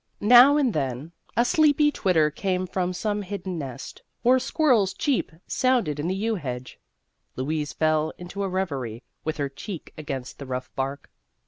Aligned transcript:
Now 0.23 0.57
and 0.57 0.73
then 0.73 1.11
a 1.37 1.45
sleepy 1.45 1.91
twitter 1.91 2.31
came 2.31 2.65
from 2.65 2.91
some 2.91 3.21
hidden 3.21 3.59
nest, 3.59 4.01
or 4.23 4.37
a 4.37 4.39
squir 4.39 4.69
rel's 4.71 4.95
".cheep" 4.95 5.31
sounded 5.45 5.99
in 5.99 6.07
the 6.07 6.15
yew 6.15 6.33
hedge. 6.33 6.79
Louise 7.35 7.71
fell 7.71 8.11
into 8.17 8.41
a 8.41 8.49
reverie 8.49 9.03
with 9.23 9.37
her 9.37 9.47
cheek 9.47 9.93
against 9.99 10.39
the 10.39 10.47
rough 10.47 10.73
bark. 10.75 11.11